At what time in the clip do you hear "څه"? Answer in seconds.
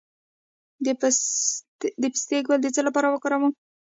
2.75-2.81